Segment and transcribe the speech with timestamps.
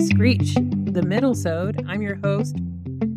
[0.00, 1.84] Screech, the middle sode.
[1.88, 2.54] I'm your host.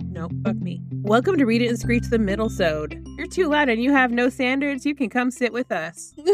[0.10, 0.82] No, fuck me.
[1.04, 3.06] Welcome to Read It and Screech, the middle sode.
[3.20, 4.84] You're too loud and you have no standards.
[4.84, 6.16] You can come sit with us.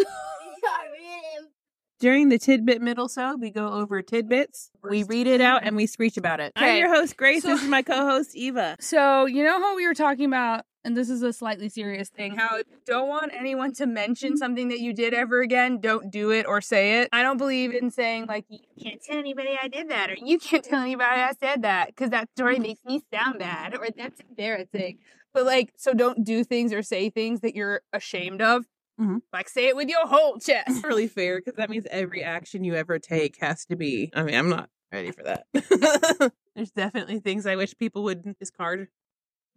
[1.99, 4.71] During the tidbit middle sode, we go over tidbits.
[4.89, 6.53] We read it out and we screech about it.
[6.55, 7.41] I'm your host, Grace.
[7.43, 8.77] So- this is my co-host, Eva.
[8.81, 12.37] So, you know how we were talking about, and this is a slightly serious thing,
[12.37, 16.45] how don't want anyone to mention something that you did ever again, don't do it
[16.47, 17.09] or say it.
[17.11, 20.39] I don't believe in saying, like, you can't tell anybody I did that, or you
[20.39, 24.21] can't tell anybody I said that, because that story makes me sound bad, or that's
[24.29, 24.99] embarrassing.
[25.33, 28.65] But, like, so don't do things or say things that you're ashamed of.
[28.97, 29.23] Mhm.
[29.33, 30.69] Like, say it with your whole chest.
[30.69, 34.09] Not really fair because that means every action you ever take has to be.
[34.15, 35.47] I mean, I'm not ready for that.
[36.55, 38.87] There's definitely things I wish people would discard.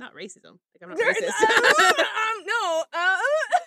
[0.01, 0.57] Not racism.
[0.73, 1.43] Like I'm not There's- racist.
[1.91, 3.17] um, no, uh,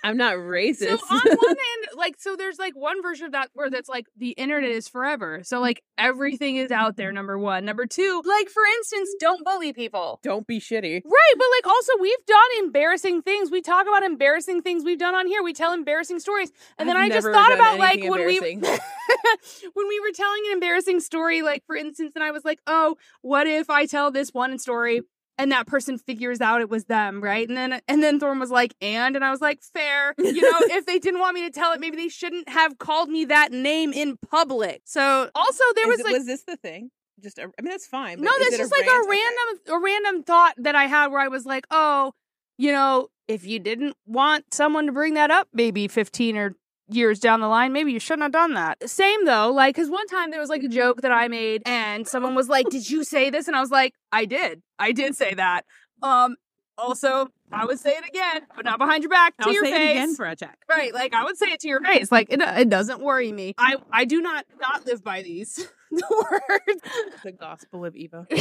[0.04, 0.98] I'm not racist.
[0.98, 4.08] So on one hand, like so there's like one version of that where that's like
[4.18, 5.42] the internet is forever.
[5.44, 7.66] So like everything is out there, number one.
[7.66, 10.20] Number two, like for instance, don't bully people.
[10.24, 11.04] Don't be shitty.
[11.06, 13.52] Right, but like also we've done embarrassing things.
[13.52, 15.44] We talk about embarrassing things we've done on here.
[15.44, 16.52] We tell embarrassing stories.
[16.80, 18.40] And then I've I just thought about like when we
[19.74, 22.98] when we were telling an embarrassing story, like for instance, and I was like, oh,
[23.22, 25.02] what if I tell this one story
[25.38, 27.48] and that person figures out it was them, right?
[27.48, 30.14] And then and then Thorn was like, and and I was like, fair.
[30.18, 33.10] You know, if they didn't want me to tell it, maybe they shouldn't have called
[33.10, 34.82] me that name in public.
[34.86, 36.90] So also there was it- like was this the thing?
[37.22, 38.18] Just a, I mean, that's fine.
[38.18, 39.10] but no, is that's just like rant- a okay.
[39.10, 42.12] random a random thought that I had where I was like, oh,
[42.58, 46.56] you know, if you didn't want someone to bring that up, maybe fifteen or
[46.96, 48.90] years down the line, maybe you shouldn't have done that.
[48.90, 52.08] Same though, like because one time there was like a joke that I made, and
[52.08, 55.16] someone was like, "Did you say this?" And I was like, "I did, I did
[55.16, 55.66] say that."
[56.02, 56.36] Um,
[56.78, 59.72] also, I would say it again, but not behind your back to I'll your say
[59.72, 59.90] face.
[59.90, 60.58] it again for a check.
[60.70, 62.12] Right, like I would say it to your face.
[62.12, 63.54] Like it, it doesn't worry me.
[63.58, 66.82] I I do not not live by these words.
[67.24, 68.28] The gospel of Eva.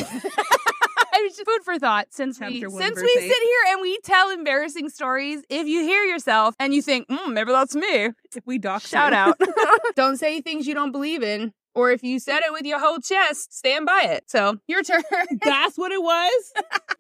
[1.21, 3.29] just food for thought since we Chapter since we eight.
[3.29, 5.43] sit here and we tell embarrassing stories.
[5.49, 9.13] If you hear yourself and you think, mm, maybe that's me, If we dox shout
[9.13, 9.19] you.
[9.19, 9.41] out.
[9.97, 11.53] don't say things you don't believe in.
[11.75, 14.25] Or if you said it with your whole chest, stand by it.
[14.27, 15.03] So your turn.
[15.43, 16.53] That's what it was.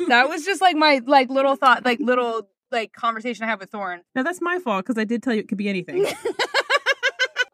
[0.08, 3.68] that was just like my like little thought, like little like conversation I had with
[3.70, 4.00] Thorn.
[4.14, 6.06] Now that's my fault because I did tell you it could be anything.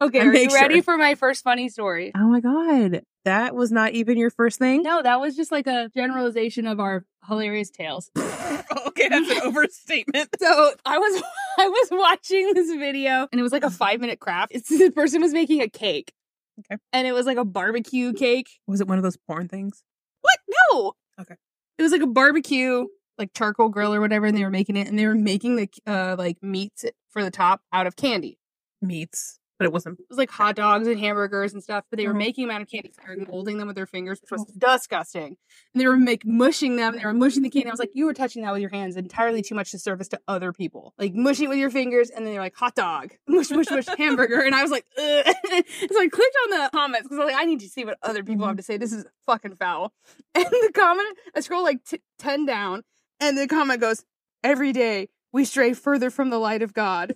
[0.01, 0.83] Okay, are you ready sure.
[0.83, 2.11] for my first funny story?
[2.15, 4.81] oh my god, that was not even your first thing.
[4.81, 8.09] No, that was just like a generalization of our hilarious tales.
[8.17, 10.29] okay, that's an overstatement.
[10.39, 11.23] So I was
[11.57, 14.53] I was watching this video and it was like a five minute craft.
[14.55, 16.13] It's the person was making a cake.
[16.59, 16.79] Okay.
[16.93, 18.49] And it was like a barbecue cake.
[18.67, 19.83] Was it one of those porn things?
[20.21, 20.37] What?
[20.71, 20.93] No.
[21.19, 21.35] Okay.
[21.77, 22.85] It was like a barbecue,
[23.17, 25.69] like charcoal grill or whatever, and they were making it and they were making the
[25.85, 28.39] uh like meats for the top out of candy.
[28.81, 29.99] Meats, but it wasn't.
[29.99, 32.17] It was like hot dogs and hamburgers and stuff, but they were Mhm.
[32.17, 32.91] making them out of candy.
[33.07, 35.37] They were molding them with their fingers, which was disgusting.
[35.73, 36.95] And they were make mushing them.
[36.97, 37.67] They were mushing the candy.
[37.69, 40.07] I was like, you were touching that with your hands entirely too much to service
[40.07, 40.93] to other people.
[40.97, 43.85] Like mushing it with your fingers, and then they're like hot dog, mush, mush, mush,
[43.97, 44.39] hamburger.
[44.39, 45.35] And I was like, Ugh.
[45.91, 47.97] so I clicked on the comments because I was like, I need to see what
[48.01, 48.77] other people have to say.
[48.77, 49.93] This is fucking foul.
[50.35, 52.83] And the comment, I scroll like t- ten down,
[53.19, 54.05] and the comment goes,
[54.43, 57.15] "Every day we stray further from the light of God."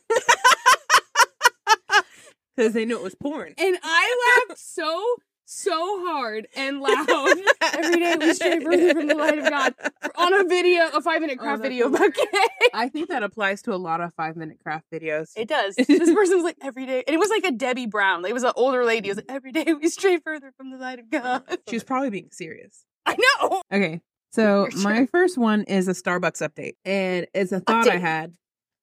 [2.55, 3.53] Because they knew it was porn.
[3.57, 5.03] And I laughed so,
[5.45, 9.73] so hard and loud every day we stray further from the light of God
[10.15, 12.49] on a video, a five minute Oh, craft that's video cake.
[12.73, 15.31] I think that applies to a lot of five minute craft videos.
[15.35, 15.75] It does.
[15.87, 17.03] this person was like, every day.
[17.07, 18.21] And it was like a Debbie Brown.
[18.21, 19.09] Like, it was an older lady.
[19.09, 21.43] It was like, every day we stray further from the light of God.
[21.69, 22.85] She was probably being serious.
[23.05, 23.61] I know.
[23.71, 24.01] Okay.
[24.31, 26.73] So Your my first one is a Starbucks update.
[26.85, 28.33] And it's a thought I had.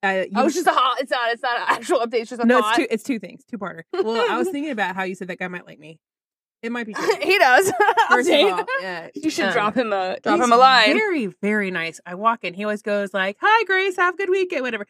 [0.02, 1.00] Uh, you I was just a hot.
[1.00, 1.32] It's not.
[1.32, 2.20] It's not an actual update.
[2.20, 2.78] It's just a no, thought.
[2.78, 3.44] it's two it's two things.
[3.44, 3.82] Two parter.
[3.92, 5.98] Well, I was thinking about how you said that guy might like me.
[6.62, 7.72] It might be he does.
[8.10, 10.92] First of all, yeah, you should um, drop him a drop he's him a line.
[10.92, 12.00] Very, very nice.
[12.04, 14.86] I walk in, he always goes like, "Hi, Grace, have a good weekend, whatever."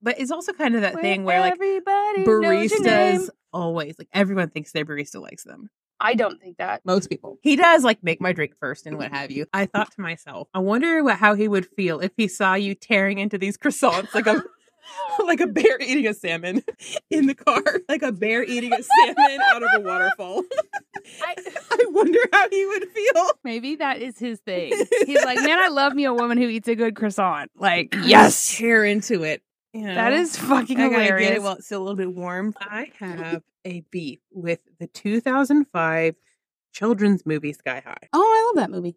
[0.00, 3.20] But it's also kind of that thing where like everybody knows your name.
[3.20, 5.68] baristas always like everyone thinks their barista likes them.
[6.02, 6.84] I don't think that.
[6.84, 7.38] Most people.
[7.42, 9.46] He does like make my drink first and what have you.
[9.52, 12.74] I thought to myself, I wonder what, how he would feel if he saw you
[12.74, 14.42] tearing into these croissants like a
[15.24, 16.62] like a bear eating a salmon
[17.10, 20.42] in the car, like a bear eating a salmon out of a waterfall.
[21.22, 21.34] I,
[21.70, 23.30] I wonder how he would feel.
[23.44, 24.72] maybe that is his thing.
[25.06, 27.50] He's like, man, I love me a woman who eats a good croissant.
[27.56, 29.42] Like, Yes, tear into it.
[29.72, 29.94] You know?
[29.94, 31.28] that is fucking I gotta hilarious.
[31.28, 32.54] get it while it's still a little bit warm.
[32.60, 36.14] I have a beef with the 2005
[36.72, 38.08] children's movie Sky High.
[38.12, 38.96] oh, I love that movie.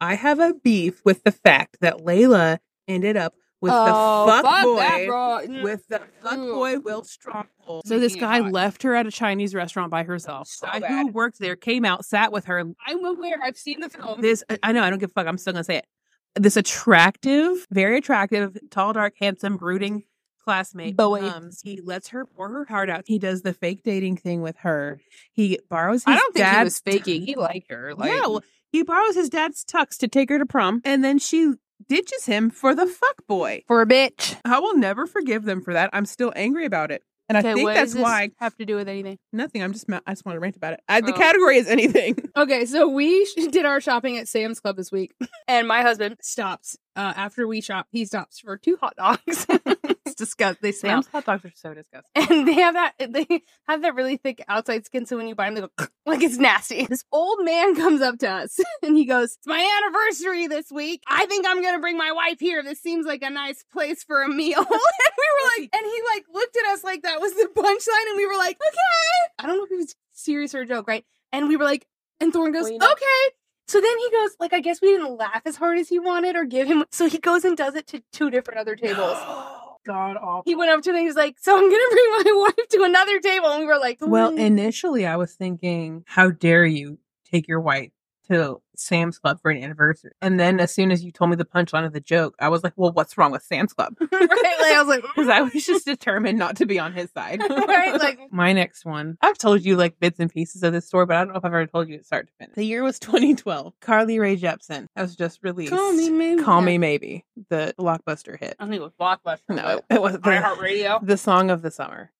[0.00, 2.58] I have a beef with the fact that Layla
[2.88, 4.76] ended up with Oh, the fuck, fuck boy.
[4.76, 5.62] that.
[5.62, 6.54] With the fuck Ooh.
[6.54, 7.86] boy Will Stronghold.
[7.86, 10.48] So this guy left her at a Chinese restaurant by herself.
[10.48, 12.58] So guy who worked there came out, sat with her.
[12.60, 13.36] I'm aware.
[13.42, 14.20] I've seen the film.
[14.20, 15.26] This I know I don't give a fuck.
[15.28, 15.86] I'm still gonna say it.
[16.34, 20.02] This attractive, very attractive, tall, dark, handsome, brooding
[20.44, 21.20] classmate Boy.
[21.20, 21.60] comes.
[21.62, 23.04] He lets her pour her heart out.
[23.06, 25.00] He does the fake dating thing with her.
[25.32, 27.22] He borrows his I don't think he dad's was faking.
[27.22, 27.94] He liked her.
[27.94, 31.54] Like, well, he borrows his dad's tux to take her to prom, and then she
[31.88, 33.62] ditches him for the fuck boy.
[33.66, 34.36] for a bitch.
[34.44, 35.90] I will never forgive them for that.
[35.92, 39.18] I'm still angry about it, and I think that's why have to do with anything.
[39.32, 39.62] nothing.
[39.62, 40.80] I'm just I just want to rant about it.
[40.88, 41.16] I, the Oh.
[41.18, 42.16] category is anything.
[42.34, 45.12] Okay, so we sh- did our shopping at Sam's Club this week,
[45.46, 47.88] and my husband stops uh, after we shop.
[47.90, 49.46] He stops for two hot dogs.
[50.12, 50.58] it's disgusting.
[50.62, 52.10] They smell, Sam's hot dogs are so disgusting.
[52.14, 55.06] and they have that they have that really thick outside skin.
[55.06, 55.68] So when you buy them, they go
[56.06, 56.86] like it's nasty.
[56.92, 61.02] This old man comes up to us and he goes, "It's my anniversary this week.
[61.08, 62.62] I think I'm gonna bring my wife here.
[62.62, 66.02] This seems like a nice place for a meal." and we were like, and he
[66.14, 69.46] like looked at us like that was the punchline, and we were like, "Okay." I
[69.46, 71.04] don't know if it was serious or a joke, right?
[71.32, 71.86] And we were like,
[72.20, 73.34] and Thorne goes, Well, you know- "Okay."
[73.68, 76.36] So then he goes, like, I guess we didn't laugh as hard as he wanted
[76.36, 76.84] or give him.
[76.90, 79.16] So he goes and does it to two different other tables.
[79.84, 80.42] God awful.
[80.44, 81.00] He went up to me.
[81.00, 83.98] He's like, "So I'm gonna bring my wife to another table," and we were like,
[84.00, 86.98] Well, "Mm." initially I was thinking, how dare you
[87.30, 87.90] take your wife
[88.32, 90.12] to Sam's Club for an anniversary?
[90.20, 92.64] And then as soon as you told me the punchline of the joke, I was
[92.64, 93.94] like, well, what's wrong with Sam's Club?
[94.00, 94.10] right?
[94.10, 97.40] Like, I was like, Because I was just determined not to be on his side.
[97.50, 99.16] Right, like- my next one.
[99.20, 101.44] I've told you like bits and pieces of this story, but I don't know if
[101.44, 102.54] I've ever told you it start to finish.
[102.56, 103.74] The year was 2012.
[103.80, 105.72] Carly Rae Jepsen was just released.
[105.72, 108.56] "Call me, maybe." Call Me Maybe, the blockbuster hit.
[108.58, 109.50] I think it was Blockbuster.
[109.50, 111.06] No, it, it was the, iHeartRadio.
[111.06, 112.10] the song of the summer.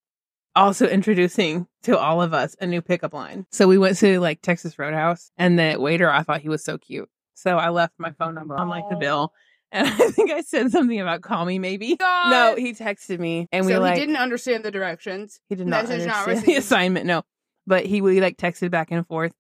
[0.55, 3.47] Also introducing to all of us a new pickup line.
[3.51, 6.79] So we went to like Texas Roadhouse and the waiter, I thought he was so
[6.79, 7.09] cute.
[7.35, 9.33] So I left my phone number on like the bill.
[9.71, 11.97] And I think I said something about call me maybe.
[11.97, 12.31] God.
[12.31, 15.41] No, he texted me and we so like he didn't understand the directions.
[15.49, 17.23] he did not message not understand the assignment, no.
[17.67, 19.33] But he we like texted back and forth.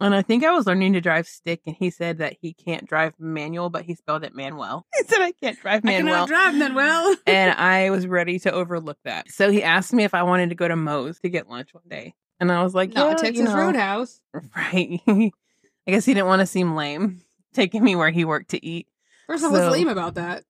[0.00, 2.86] And I think I was learning to drive stick and he said that he can't
[2.86, 4.86] drive manual, but he spelled it Manuel.
[4.96, 6.24] He said I can't drive Manuel.
[6.24, 7.16] I cannot drive Manuel.
[7.26, 9.30] and I was ready to overlook that.
[9.30, 11.84] So he asked me if I wanted to go to Moe's to get lunch one
[11.88, 12.14] day.
[12.40, 14.20] And I was like, Not yeah, Texas you know, Roadhouse.
[14.56, 15.00] Right.
[15.06, 17.22] I guess he didn't want to seem lame,
[17.54, 18.88] taking me where he worked to eat.
[19.28, 20.44] First of all, So- what's lame about that?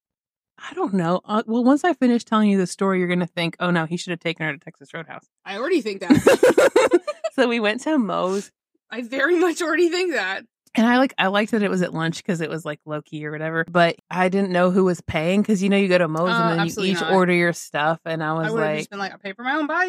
[0.58, 1.20] I don't know.
[1.24, 3.84] Uh, well, once I finish telling you the story, you're going to think, oh no,
[3.84, 5.26] he should have taken her to Texas Roadhouse.
[5.44, 7.00] I already think that.
[7.34, 8.50] so we went to Moe's.
[8.90, 10.44] I very much already think that.
[10.74, 13.00] And I like I liked that it was at lunch because it was like low
[13.00, 13.64] key or whatever.
[13.70, 16.42] But I didn't know who was paying because you know you go to Moe's Uh,
[16.58, 17.12] and then you each not.
[17.12, 17.98] order your stuff.
[18.04, 19.66] And I I was have like, just been like, I pay for my own.
[19.66, 19.86] Bye.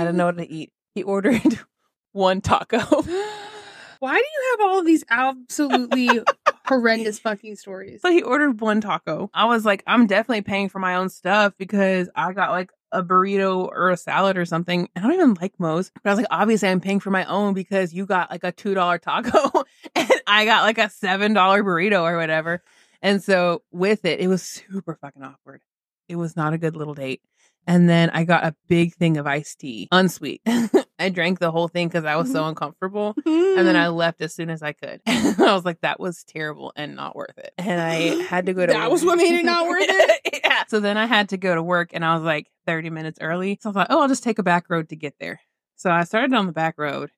[0.00, 0.72] I don't know what to eat.
[0.94, 1.58] He ordered
[2.12, 2.78] one taco.
[3.98, 6.22] Why do you have all of these absolutely
[6.66, 8.00] horrendous fucking stories?
[8.00, 9.28] So he ordered one taco.
[9.34, 13.02] I was like, I'm definitely paying for my own stuff because I got like a
[13.02, 14.88] burrito or a salad or something.
[14.96, 17.54] I don't even like Moe's, but I was like, obviously I'm paying for my own
[17.54, 19.64] because you got like a two dollar taco
[19.94, 22.62] and I got like a seven dollar burrito or whatever.
[23.02, 25.62] And so with it, it was super fucking awkward.
[26.08, 27.22] It was not a good little date.
[27.66, 30.42] And then I got a big thing of iced tea, unsweet.
[30.98, 32.50] I drank the whole thing because I was so mm-hmm.
[32.50, 33.14] uncomfortable.
[33.24, 33.96] And then I mm-hmm.
[33.96, 35.00] left as soon as I could.
[35.06, 37.54] I was like, that was terrible and not worth it.
[37.58, 38.82] And I had to go to work.
[38.82, 40.40] That was what made it not worth it?
[40.44, 40.64] yeah.
[40.68, 43.58] So then I had to go to work and I was like 30 minutes early.
[43.62, 45.40] So I thought, oh, I'll just take a back road to get there.
[45.76, 47.10] So I started on the back road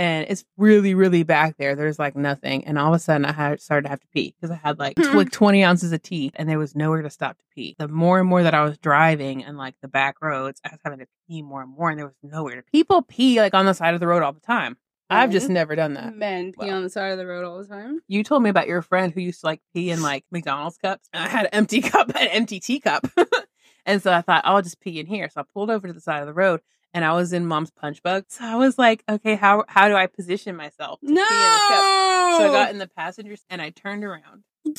[0.00, 1.76] and it's really, really back there.
[1.76, 2.64] There's like nothing.
[2.64, 4.78] And all of a sudden I had started to have to pee because I had
[4.78, 5.14] like, Mhm.
[5.14, 7.76] like 20 ounces of tea and there was nowhere to stop to pee.
[7.78, 10.80] The more and more that I was driving and like the back roads, I was
[10.82, 13.66] having to pee more and more and there was nowhere to People pee like on
[13.66, 14.78] the side of the road all the time.
[15.12, 16.14] I've just never done that.
[16.16, 16.76] Men pee Well.
[16.76, 18.00] on the side of the road all the time.
[18.08, 21.08] You told me about your friend who used to like pee in like McDonald's cups.
[21.12, 23.06] I had an empty cup, an empty teacup.
[23.84, 25.28] and so I thought, I'll just pee in here.
[25.28, 26.60] So I pulled over to the side of the road
[26.94, 28.24] and I was in mom's punch bug.
[28.28, 31.00] So I was like, okay, how how do I position myself?
[31.00, 32.36] to pee in No.
[32.38, 34.44] So I got in the passenger and I turned around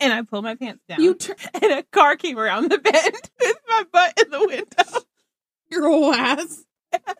[0.00, 1.00] and I pulled my pants down.
[1.02, 5.00] you tur- and a car came around the bend with my butt in the window.
[5.70, 6.64] your whole ass.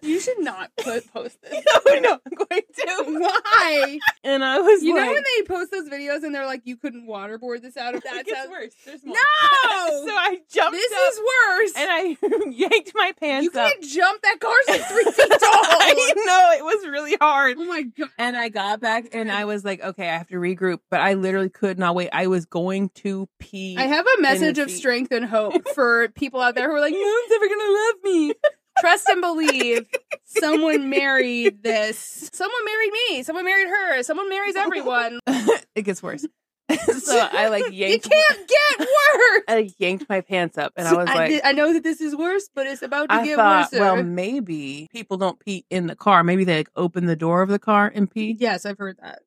[0.02, 1.64] You should not put post this.
[1.86, 3.18] no, no, I'm going to.
[3.20, 3.98] Why?
[4.24, 6.76] And I was You like, know when they post those videos and they're like, you
[6.76, 8.26] couldn't waterboard this out of that.
[8.26, 8.72] gets worse.
[8.84, 9.14] There's more.
[9.14, 9.70] No!
[10.06, 11.72] so I jumped This is worse.
[11.76, 12.16] and I
[12.50, 13.68] yanked my pants you up.
[13.70, 14.22] can't jump.
[14.22, 15.38] That car's like three feet tall.
[15.40, 17.56] I know it was really hard.
[17.58, 18.08] oh my god.
[18.18, 20.80] And I got back and I was like, okay, I have to regroup.
[20.90, 22.10] But I literally could not wait.
[22.12, 23.76] I was going to pee.
[23.78, 26.92] I have a message of strength and hope for people out there who are like,
[26.92, 28.34] no one's ever gonna love me.
[28.80, 29.86] Trust and believe.
[30.24, 32.30] Someone married this.
[32.32, 33.22] Someone married me.
[33.22, 34.02] Someone married her.
[34.02, 35.20] Someone marries everyone.
[35.74, 36.26] it gets worse.
[36.70, 39.44] so I like it You can't get worse.
[39.48, 42.48] I yanked my pants up, and I was like, I, know that this is worse,
[42.54, 43.72] but it's about to I get worse.
[43.72, 46.24] well, maybe people don't pee in the car.
[46.24, 48.36] Maybe they like open the door of the car and pee.
[48.38, 49.20] yes, I've heard that.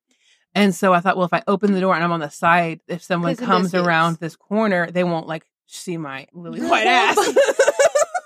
[0.56, 2.80] And so I thought, well, if I open the door and I'm on the side,
[2.88, 7.18] if someone comes around this corner, they won't like see my lily white ass.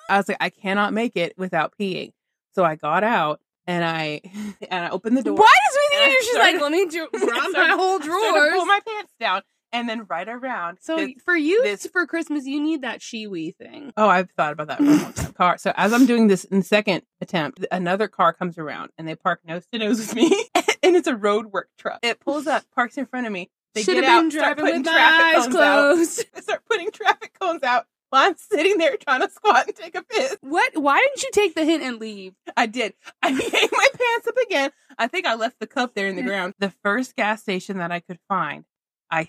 [0.10, 2.12] I was like, I cannot make it without peeing.
[2.56, 4.22] So I got out and I
[4.70, 5.36] and I opened the door.
[5.36, 8.08] Why does we And I she's started- like, let me do, started- my whole to
[8.08, 10.80] pull my pants down, and then right around.
[10.82, 13.94] So this- for you, this- for Christmas, you need that Shewee thing.
[13.96, 15.34] Oh, I've thought about that for a long time.
[15.34, 15.58] Car.
[15.58, 19.42] So as I'm doing this in second attempt, another car comes around and they park
[19.46, 20.30] nose to nose with me,
[20.84, 22.00] and it's a road work truck.
[22.02, 23.50] It pulls up, parks in front of me.
[23.76, 25.94] They Should get out, start driving putting with my traffic eyes cones out.
[25.94, 26.26] closed.
[26.34, 29.96] They start putting traffic cones out while I'm sitting there trying to squat and take
[29.96, 30.38] a piss.
[30.42, 30.78] What?
[30.78, 32.34] Why didn't you take the hint and leave?
[32.56, 32.94] I did.
[33.24, 34.72] I yanked my pants up again.
[34.98, 36.54] I think I left the cup there in the ground.
[36.60, 38.66] The first gas station that I could find,
[39.10, 39.28] I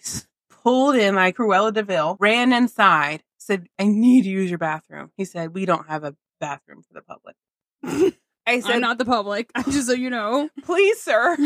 [0.63, 5.11] pulled in like Cruella de Vil, ran inside, said, I need to use your bathroom.
[5.17, 7.37] He said, We don't have a bathroom for the public.
[8.47, 9.51] I said, I'm not the public.
[9.71, 10.49] Just so you know.
[10.65, 11.37] Please, sir,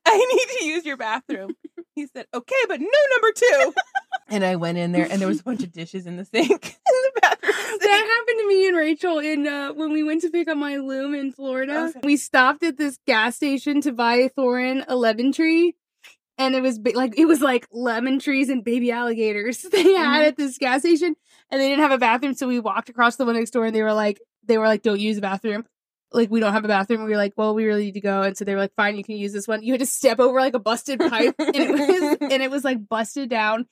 [0.06, 1.54] I need to use your bathroom.
[1.94, 3.74] He said, Okay, but no number two.
[4.28, 6.50] and I went in there and there was a bunch of dishes in the sink
[6.50, 6.50] in
[6.86, 7.52] the bathroom.
[7.52, 7.82] sink.
[7.82, 10.76] That happened to me and Rachel in uh, when we went to pick up my
[10.76, 11.92] loom in Florida.
[12.02, 15.74] We stopped at this gas station to buy a Thorin a lemon tree.
[16.36, 20.26] And it was like it was like lemon trees and baby alligators they had Mhm.
[20.26, 21.14] at this gas station,
[21.48, 22.34] and they didn't have a bathroom.
[22.34, 24.82] So we walked across the one next door, and they were like, they were like,
[24.82, 25.64] "Don't use the bathroom."
[26.14, 27.04] Like we don't have a bathroom.
[27.04, 28.96] We were like, "Well, we really need to go," and so they were like, "Fine,
[28.96, 31.54] you can use this one." You had to step over like a busted pipe, and
[31.56, 33.66] it was and it was like busted down,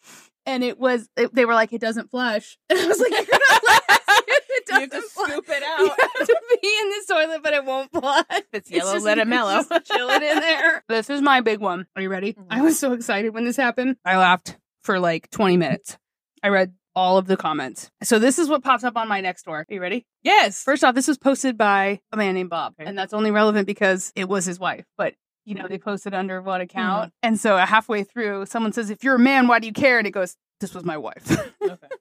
[0.45, 3.25] and it was it, they were like, "It doesn't flush," and I was like, "You're
[3.25, 3.99] flush it.
[4.55, 5.31] It You have to flush.
[5.31, 5.79] scoop it out.
[5.81, 8.25] You have to be in this toilet, but it won't flush.
[8.31, 9.63] If it's yellow, just- let it mellow.
[9.63, 10.85] just it in there.
[10.89, 11.87] This is my big one.
[11.97, 12.33] Are you ready?
[12.35, 12.47] Mhm.
[12.51, 13.97] I was so excited when this happened.
[14.05, 15.97] I laughed for like 20 minutes.
[16.43, 17.91] I read all of the comments.
[18.03, 19.59] So this is what pops up on my next door.
[19.61, 20.05] Are you ready?
[20.23, 20.63] Yes.
[20.63, 22.89] First off, this was posted by a man named Bob, Okay.
[22.89, 24.85] and that's only relevant because it was his wife.
[24.99, 27.09] But you know, they posted under what account?
[27.09, 27.27] Mm-hmm.
[27.29, 30.07] And so halfway through, someone says, "If you're a man, why do you care?" And
[30.07, 31.31] it goes, "This was my wife."
[31.63, 31.77] Okay.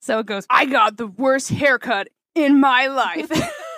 [0.00, 3.28] So it goes, I got the worst haircut in my life.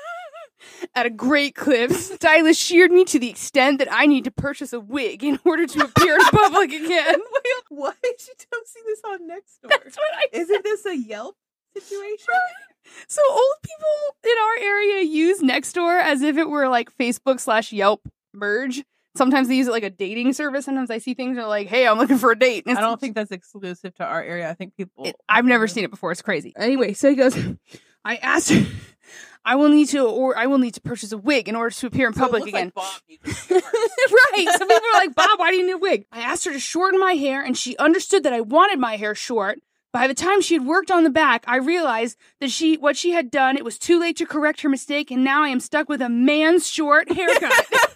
[0.95, 4.73] At a great clip, stylist sheared me to the extent that I need to purchase
[4.73, 7.21] a wig in order to appear in public again.
[7.69, 9.69] Why is she don't this on Nextdoor?
[9.71, 11.37] That's what I Isn't this a Yelp
[11.75, 12.27] situation?
[13.09, 17.73] So old people in our area use Nextdoor as if it were like Facebook slash
[17.73, 18.85] Yelp merge.
[19.15, 20.65] Sometimes they use it like a dating service.
[20.65, 22.99] Sometimes I see things that are like, "Hey, I'm looking for a date." I don't
[22.99, 24.49] think that's exclusive to our area.
[24.49, 25.05] I think people.
[25.07, 26.13] It- I've never seen it before.
[26.13, 26.55] It's crazy.
[26.57, 27.37] Anyway, so he goes,
[28.05, 28.67] I asked her,
[29.45, 31.87] I will need to, or I will need to purchase a wig in order to
[31.87, 32.73] appear in So public like again.
[32.75, 33.73] Bob needs to be first.
[34.13, 34.47] right.
[34.59, 36.07] Some people are like, Bob, why do you need a wig?
[36.13, 39.15] I asked her to shorten my hair, and she understood that I wanted my hair
[39.15, 39.59] short.
[39.93, 43.11] By the time she had worked on the back, I realized that she what she
[43.11, 45.89] had done, it was too late to correct her mistake, and now I am stuck
[45.89, 47.53] with a man's short haircut.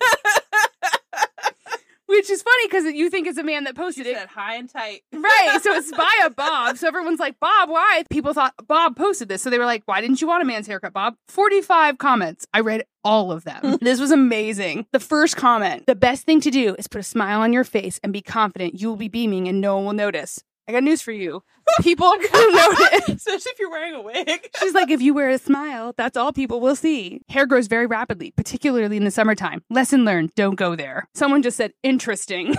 [2.17, 4.17] Which is funny because you think it's a man that She posted it.
[4.17, 5.03] said high and tight.
[5.13, 5.59] Right.
[5.63, 6.77] So it's by a Bob.
[6.79, 8.05] So everyone's like, Bob, why?
[8.11, 9.43] People thought Bob posted this.
[9.43, 11.17] So they were like, why didn't you want a man's haircut, Bob?
[11.29, 12.47] 45 comments.
[12.55, 13.79] I read all of them.
[13.81, 14.87] this was amazing.
[14.93, 17.99] The first comment the best thing to do is put a smile on your face
[18.03, 20.43] and be confident you will be beaming and no one will notice.
[20.69, 21.43] I got news for you.
[21.81, 23.09] People are to notice.
[23.09, 24.51] Especially if you're wearing a wig.
[24.61, 27.21] She's like, if you wear a smile, that's all people will see.
[27.29, 29.63] Hair grows very rapidly, particularly in the summertime.
[29.71, 31.09] Lesson learned, don't go there.
[31.15, 32.55] Someone just said, interesting.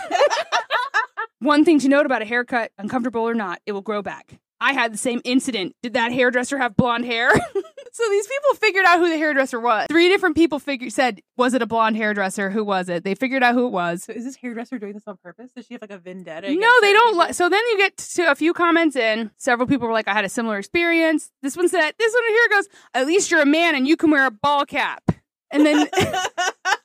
[1.40, 4.40] One thing to note about a haircut, uncomfortable or not, it will grow back.
[4.60, 5.76] I had the same incident.
[5.84, 7.30] Did that hairdresser have blonde hair?
[7.92, 9.88] so these people figured out who the hairdresser was.
[9.88, 12.50] Three different people figured said, was it a blonde hairdresser?
[12.50, 13.04] Who was it?
[13.04, 14.04] They figured out who it was.
[14.04, 15.52] So is this hairdresser doing this on purpose?
[15.52, 16.54] Does she have like a vendetta?
[16.54, 17.18] No, they don't.
[17.18, 19.32] Li- so then you get to a few comments in.
[19.38, 21.32] Several people were like, I had a similar experience.
[21.42, 24.10] This one said, this one here goes, at least you're a man and you can
[24.10, 25.04] wear a ball cap.
[25.52, 25.88] And then,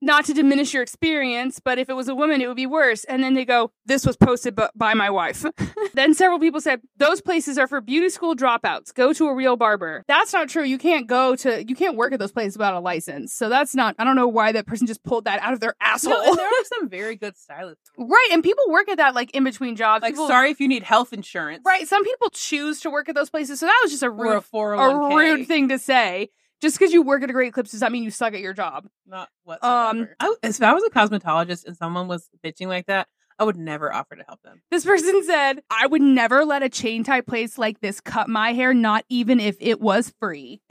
[0.00, 3.04] not to diminish your experience, but if it was a woman, it would be worse.
[3.04, 5.44] And then they go, this was posted by my wife.
[5.94, 8.94] then several people said, those places are for beauty school dropouts.
[8.94, 10.04] Go to a real barber.
[10.08, 10.64] That's not true.
[10.64, 13.32] You can't go to, you can't work at those places without a license.
[13.32, 15.74] So that's not, I don't know why that person just pulled that out of their
[15.80, 16.12] asshole.
[16.12, 17.90] No, and there are some very good stylists.
[17.98, 18.28] right.
[18.32, 20.02] And people work at that like in between jobs.
[20.02, 21.62] Like, People- sorry if you need health insurance.
[21.64, 21.86] Right.
[21.86, 23.60] Some people choose to work at those places.
[23.60, 25.12] So that was just a rude, a 401k.
[25.12, 26.30] a rude oh thing to say.
[26.62, 28.54] Just because you work at a Great Clips does not mean you suck at your
[28.54, 28.86] job.
[29.06, 29.28] Not
[29.62, 30.16] um, whatsoever.
[30.20, 33.08] I, if I was a cosmetologist and someone was bitching like that,
[33.38, 34.62] I would never offer to help them.
[34.70, 38.54] This person said, I would never let a chain type place like this cut my
[38.54, 40.62] hair, not even if it was free.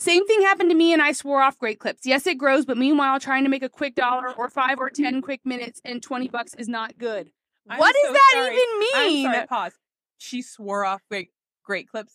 [0.00, 2.06] Same thing happened to me and I swore off Great Clips.
[2.06, 5.20] Yes, it grows, but meanwhile, trying to make a quick dollar or five or 10
[5.22, 7.30] quick minutes and 20 bucks is not good.
[7.68, 8.56] I'm what does so that sorry.
[8.56, 8.64] even
[8.94, 9.32] I'm mean?
[9.32, 9.72] sorry, pause.
[10.18, 11.28] She swore off great
[11.62, 12.14] great clips.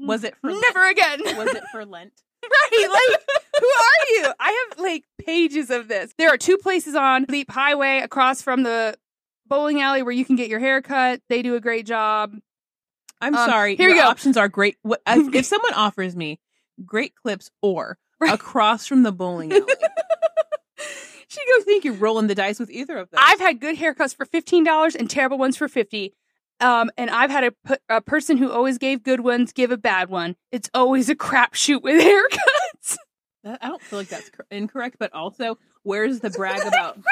[0.00, 1.20] Was it for never again?
[1.36, 2.12] was it for Lent?
[2.42, 2.88] right?
[2.90, 3.20] Like,
[3.60, 4.32] who are you?
[4.38, 6.14] I have like pages of this.
[6.18, 8.96] There are two places on Leap Highway across from the
[9.46, 11.20] bowling alley where you can get your hair cut.
[11.28, 12.34] They do a great job.
[13.20, 13.76] I'm Um, sorry.
[13.76, 14.08] here your we go.
[14.08, 14.76] options are great.
[14.82, 16.38] What, if, if someone offers me
[16.84, 18.32] great clips or Right.
[18.32, 19.62] across from the bowling alley,
[21.28, 23.76] She goes, I think you're rolling the dice with either of them." I've had good
[23.76, 26.14] haircuts for fifteen dollars and terrible ones for fifty.
[26.60, 30.08] Um, and I've had a, a person who always gave good ones give a bad
[30.08, 30.36] one.
[30.52, 32.96] It's always a crapshoot with haircuts.
[33.44, 36.98] I don't feel like that's incorrect, but also, where's the brag about?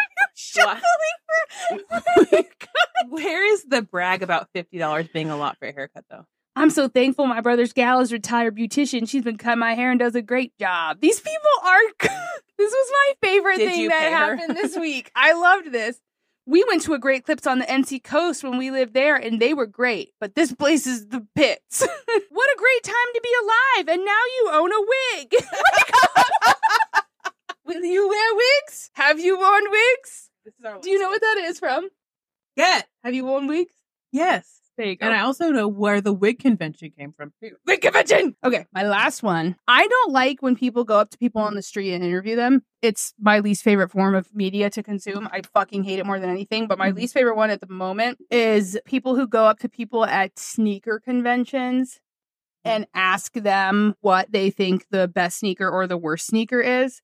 [3.08, 6.26] Where is the brag about fifty dollars being a lot for a haircut, though?
[6.56, 9.08] I'm so thankful my brother's gal is a retired beautician.
[9.08, 11.00] She's been cutting my hair and does a great job.
[11.00, 11.80] These people are.
[12.00, 15.10] this was my favorite Did thing that happened this week.
[15.14, 16.00] I loved this.
[16.46, 19.40] We went to a great clips on the NC coast when we lived there, and
[19.40, 20.10] they were great.
[20.20, 21.80] But this place is the pits.
[22.28, 23.88] what a great time to be alive!
[23.88, 25.34] And now you own a wig.
[27.64, 28.90] Will you wear wigs?
[28.94, 30.28] Have you worn wigs?
[30.44, 31.88] This is our Do you know what that is from?
[32.56, 33.72] Get Have you worn wigs?
[34.12, 35.07] yes, There you go.
[35.07, 37.33] and I also know where the wig convention came from.
[37.43, 37.52] too.
[37.66, 38.35] Wig convention.
[38.45, 39.54] Okay, my last one.
[39.69, 42.62] I don't like when people go up to people on the street and interview them.
[42.83, 45.28] It's my least favorite form of media to consume.
[45.33, 46.66] I fucking hate it more than anything.
[46.66, 46.97] But my Mhm.
[46.97, 50.99] least favorite one at the moment is people who go up to people at sneaker
[50.99, 52.00] conventions
[52.64, 57.00] and ask them what they think the best sneaker or the worst sneaker is.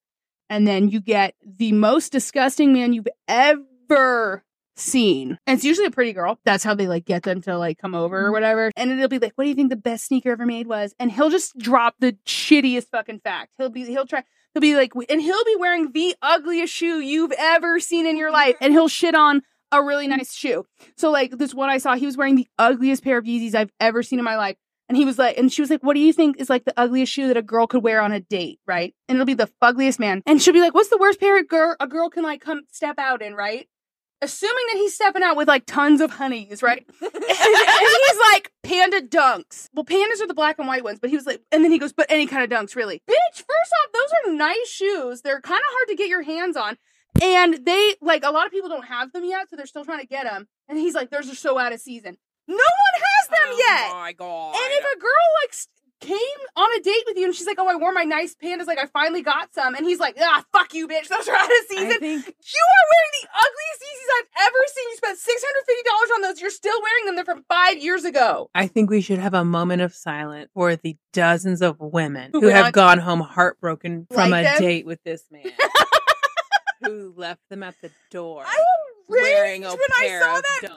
[0.49, 4.43] And then you get the most disgusting man you've ever
[4.81, 5.39] seen.
[5.47, 6.39] And it's usually a pretty girl.
[6.45, 8.33] That's how they like get them to like come over or mm-hmm.
[8.33, 8.71] whatever.
[8.77, 10.95] And it'll be like, what do you think the best sneaker ever made was?
[10.99, 13.53] And he'll just drop the shittiest fucking fact.
[13.59, 17.33] He'll be he'll try he'll be like and he'll be wearing the ugliest shoe you've
[17.39, 18.57] ever seen in your life.
[18.61, 20.19] And he'll shit on a really mm-hmm.
[20.19, 20.65] nice shoe.
[20.97, 23.73] So like this one I saw, he was wearing the ugliest pair of Yeezys I've
[23.81, 24.57] ever seen in my life.
[24.89, 26.75] And he was like, and she was like, what do you think is like the
[26.77, 28.93] ugliest shoe that a girl could wear on a date, right?
[29.09, 30.21] And it'll be the fuggliest man.
[30.27, 32.63] And she'll be like, what's the worst pair of girl a girl can like come
[32.73, 33.69] step out in, right?
[34.23, 36.87] Assuming that he's stepping out with like tons of honeys, right?
[37.01, 39.71] and, and he's like, panda dunks.
[39.73, 41.79] Well, pandas are the black and white ones, but he was like, and then he
[41.79, 43.03] goes, but any kind of dunks, really.
[43.09, 45.23] Bitch, first off, those are nice shoes.
[45.23, 46.77] They're kind of hard to get your hands on.
[47.23, 50.01] And they, like, a lot of people don't have them yet, so they're still trying
[50.01, 50.49] to get them.
[50.69, 52.17] And he's like, those are so out of season.
[52.47, 53.91] No one has oh them yet.
[53.93, 54.55] Oh my god!
[54.57, 55.55] And if a girl like
[56.01, 58.67] came on a date with you and she's like, "Oh, I wore my nice pandas,
[58.67, 61.45] like I finally got some," and he's like, "Ah, fuck you, bitch, those are out
[61.45, 64.85] of season." Think You are wearing the ugliest Yeezys I've ever seen.
[64.91, 66.41] You spent six hundred fifty dollars on those.
[66.41, 67.17] You're still wearing them.
[67.17, 68.51] They're from five years ago.
[68.55, 72.41] I think we should have a moment of silence for the dozens of women Who
[72.41, 74.59] who have on- gone home heartbroken from Like a them?
[74.61, 75.45] date with this man,
[76.85, 78.43] who left them at the door.
[78.47, 78.57] I
[79.09, 80.77] was Wearing a when I pair saw of that video.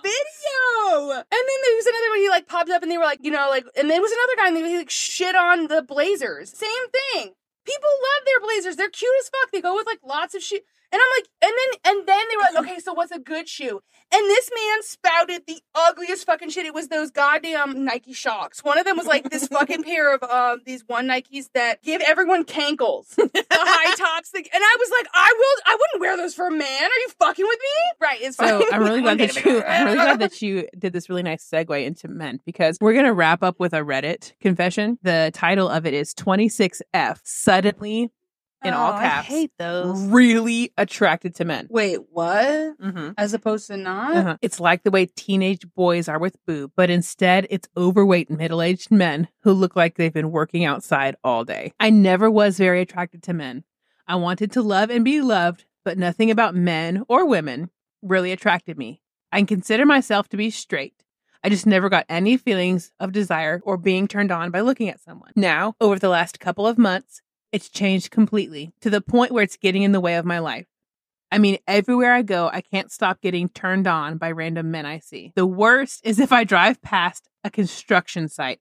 [0.95, 2.19] Oh, and then there was another one.
[2.19, 4.36] He like popped up, and they were like, you know, like, and there was another
[4.38, 6.51] guy, and they like shit on the Blazers.
[6.51, 7.34] Same thing.
[7.65, 8.75] People love their Blazers.
[8.75, 9.51] They're cute as fuck.
[9.51, 10.60] They go with like lots of shoe.
[10.93, 13.49] And I'm like, and then and then they were like, okay, so what's a good
[13.49, 13.82] shoe?
[14.13, 16.67] And this man spouted the ugliest fucking shit.
[16.67, 18.63] It was those goddamn Nike Shox.
[18.63, 22.01] One of them was like this fucking pair of um these one Nikes that give
[22.01, 24.29] everyone cankles, the high tops.
[24.29, 24.45] Thing.
[24.53, 26.84] And I was like, I will, I wouldn't wear those for a man.
[26.84, 27.91] Are you fucking with me?
[27.99, 28.21] Right.
[28.21, 28.49] It's fine.
[28.49, 31.49] So I'm really glad that you I'm really glad that you did this really nice
[31.49, 34.99] segue into men because we're gonna wrap up with a Reddit confession.
[35.01, 38.12] The title of it is 26F suddenly
[38.63, 39.28] in all Oh, caps.
[39.28, 40.02] I hate those.
[40.06, 41.67] really attracted to men.
[41.69, 42.45] Wait, what?
[42.80, 43.12] Mm-hmm.
[43.17, 44.15] As opposed to not?
[44.15, 44.38] Uh-huh.
[44.41, 48.91] It's like the way teenage boys are with boob, but instead it's overweight middle aged
[48.91, 51.73] men who look like they've been working outside all day.
[51.80, 53.63] I never was very attracted to men.
[54.08, 57.69] I wanted to love and be loved, but nothing about men or women
[58.02, 59.02] really attracted me.
[59.32, 60.93] I consider myself to be straight.
[61.43, 65.02] I just never got any feelings of desire or being turned on by looking at
[65.02, 65.32] someone.
[65.36, 67.21] Now, over the last couple of months,
[67.53, 70.65] it's changed completely to the point where it's getting in the way of my life.
[71.31, 74.99] I mean, everywhere I go, I can't stop getting turned on by random men I
[74.99, 75.31] see.
[75.35, 78.59] The worst is if I drive past a construction site.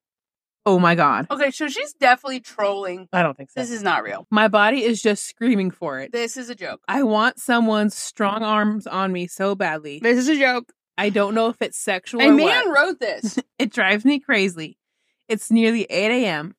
[0.64, 1.26] Oh my God.
[1.30, 3.08] Okay, so she's definitely trolling.
[3.12, 3.60] I don't think so.
[3.60, 4.26] This is not real.
[4.30, 6.12] my body is just screaming for it.
[6.12, 6.80] This is a joke.
[6.86, 9.98] I want someone's strong arms on me so badly.
[10.00, 10.72] This is a joke.
[10.96, 12.76] I don't know if it's sexual A or man what.
[12.78, 13.38] wrote this.
[13.58, 14.76] It drives me crazy.
[15.28, 16.54] It's nearly 8 a.m.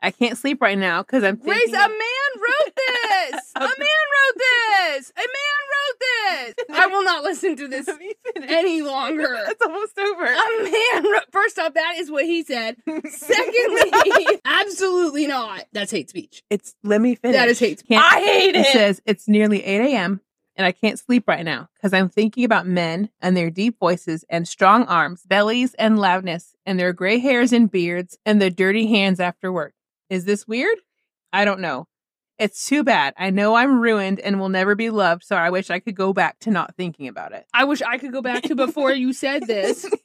[0.00, 1.74] I can't sleep right now because I'm Grace, thinking.
[1.74, 3.40] a man wrote this.
[3.56, 5.12] a man wrote this.
[5.16, 6.54] A man wrote this.
[6.72, 7.88] I will not listen to this
[8.48, 9.36] any longer.
[9.48, 10.24] It's almost over.
[10.24, 11.24] A man wrote.
[11.32, 12.76] First off, that is what he said.
[13.10, 15.64] Secondly, absolutely not.
[15.72, 16.42] That's hate speech.
[16.50, 17.36] it's let me finish.
[17.36, 17.98] That is hate speech.
[18.00, 18.72] I hate It it.
[18.72, 20.20] says it's nearly 8 a.m.
[20.56, 24.24] and I can't sleep right now because I'm thinking about men and their deep voices
[24.30, 28.86] and strong arms, bellies and loudness, and their gray hairs and beards and their dirty
[28.86, 29.74] hands after work.
[30.10, 30.78] Is this weird?
[31.32, 31.86] I don't know.
[32.38, 33.14] It's too bad.
[33.18, 36.12] I know I'm ruined and will never be loved, so I wish I could go
[36.12, 37.44] back to not thinking about it.
[37.52, 39.88] I wish I could go back to before you said this.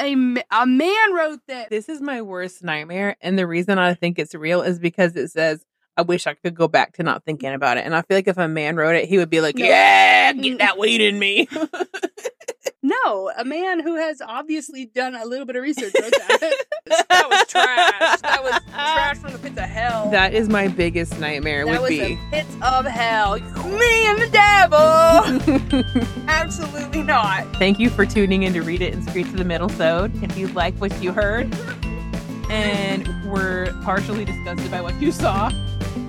[0.00, 0.12] A,
[0.52, 1.66] a man wrote this.
[1.70, 3.16] This is my worst nightmare.
[3.20, 5.64] And the reason I think it's real is because it says,
[5.96, 7.84] I wish I could go back to not thinking about it.
[7.84, 9.64] And I feel like if a man wrote it, he would be like, No.
[9.64, 10.58] Yeah, get mm.
[10.58, 11.48] that weed in me.
[12.88, 16.64] No, a man who has obviously done a little bit of research wrote that.
[17.10, 17.77] that was trash.
[20.10, 21.98] That is my biggest nightmare That would was be.
[22.14, 23.38] the pits of hell.
[23.38, 26.04] Me and the devil.
[26.28, 27.44] Absolutely not.
[27.56, 30.22] Thank you for tuning in to Read It and Screech to the Middle Sode.
[30.22, 31.52] If you like what you heard
[32.50, 35.50] and were partially disgusted by what you saw,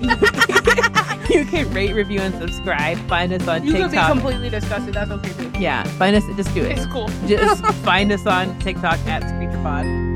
[0.00, 2.96] you can rate, review, and subscribe.
[3.08, 3.76] Find us on TikTok.
[3.78, 4.94] You could be completely disgusted.
[4.94, 5.52] That's okay too.
[5.60, 6.24] yeah, find us.
[6.36, 6.78] Just do it.
[6.78, 7.08] It's cool.
[7.26, 10.09] Just find us on TikTok at ScreecherPod.